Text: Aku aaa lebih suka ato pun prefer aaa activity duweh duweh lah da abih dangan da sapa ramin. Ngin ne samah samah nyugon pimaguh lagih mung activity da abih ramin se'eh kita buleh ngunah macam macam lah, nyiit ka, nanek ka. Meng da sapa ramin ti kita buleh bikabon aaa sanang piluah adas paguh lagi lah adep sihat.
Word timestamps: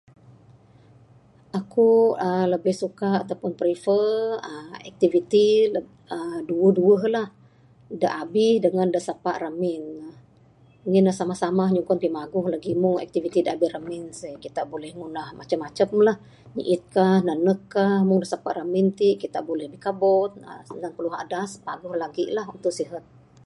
Aku 1.59 1.87
aaa 2.25 2.45
lebih 2.53 2.75
suka 2.81 3.07
ato 3.21 3.33
pun 3.41 3.51
prefer 3.61 4.09
aaa 4.49 4.75
activity 4.91 5.47
duweh 6.47 6.71
duweh 6.77 7.01
lah 7.15 7.27
da 8.01 8.07
abih 8.21 8.53
dangan 8.65 8.87
da 8.93 8.99
sapa 9.07 9.31
ramin. 9.43 9.81
Ngin 10.89 11.03
ne 11.05 11.11
samah 11.19 11.37
samah 11.43 11.69
nyugon 11.71 11.99
pimaguh 12.03 12.45
lagih 12.53 12.73
mung 12.83 12.97
activity 13.05 13.39
da 13.41 13.51
abih 13.55 13.71
ramin 13.75 14.03
se'eh 14.19 14.37
kita 14.45 14.61
buleh 14.71 14.91
ngunah 14.97 15.27
macam 15.39 15.59
macam 15.65 15.87
lah, 16.07 16.17
nyiit 16.55 16.83
ka, 16.95 17.07
nanek 17.27 17.59
ka. 17.73 17.85
Meng 18.07 18.19
da 18.23 18.27
sapa 18.33 18.49
ramin 18.59 18.87
ti 18.99 19.07
kita 19.23 19.39
buleh 19.49 19.67
bikabon 19.73 20.31
aaa 20.49 20.63
sanang 20.67 20.93
piluah 20.95 21.17
adas 21.23 21.49
paguh 21.67 21.93
lagi 22.03 22.23
lah 22.35 22.45
adep 22.55 22.73
sihat. 22.79 23.05